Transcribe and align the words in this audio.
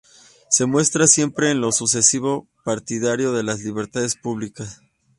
Se 0.49 0.65
muestra 0.65 1.05
siempre 1.05 1.51
en 1.51 1.61
lo 1.61 1.71
sucesivo 1.71 2.47
partidario 2.63 3.33
de 3.33 3.43
las 3.43 3.59
libertades 3.59 4.15
públicas. 4.15 4.81